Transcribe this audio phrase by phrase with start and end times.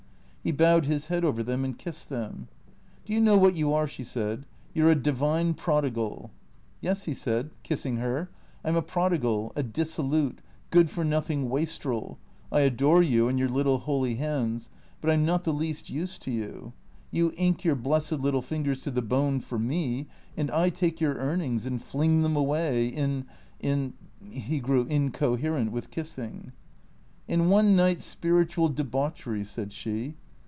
[0.43, 2.47] He bowed his head over them and kissed them."
[3.05, 6.31] Do you know what you are?" she said." You 're a divine prodigal.""
[6.81, 8.27] Yes," he said, kissing her,"
[8.65, 10.39] I 'm a prodigal, a dissolute,
[10.71, 12.17] good f or noting wastrel.
[12.51, 16.17] I adore you and your little holy hands; but I 'm not the least use
[16.17, 16.73] to you.
[17.11, 21.17] You ink your blessed little fingers to the bone for me, and I take your
[21.17, 23.27] earnings and fling them away— in—
[23.59, 23.93] in"
[24.31, 26.51] He grew incoherent with kiss ing."
[27.27, 30.15] In one night's spiritual deljauchery," said she.